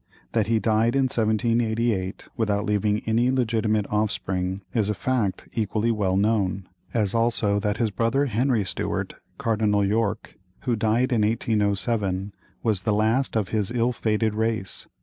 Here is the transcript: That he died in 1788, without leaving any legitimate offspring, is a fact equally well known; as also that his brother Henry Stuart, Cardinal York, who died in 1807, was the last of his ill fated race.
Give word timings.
That 0.31 0.47
he 0.47 0.57
died 0.57 0.95
in 0.95 1.03
1788, 1.03 2.29
without 2.35 2.65
leaving 2.65 3.01
any 3.05 3.29
legitimate 3.29 3.85
offspring, 3.91 4.61
is 4.73 4.89
a 4.89 4.95
fact 4.95 5.47
equally 5.53 5.91
well 5.91 6.17
known; 6.17 6.67
as 6.91 7.13
also 7.13 7.59
that 7.59 7.77
his 7.77 7.91
brother 7.91 8.25
Henry 8.25 8.63
Stuart, 8.65 9.13
Cardinal 9.37 9.85
York, 9.85 10.39
who 10.61 10.75
died 10.75 11.11
in 11.13 11.21
1807, 11.21 12.33
was 12.63 12.81
the 12.81 12.93
last 12.93 13.35
of 13.37 13.49
his 13.49 13.69
ill 13.69 13.91
fated 13.91 14.33
race. 14.33 14.87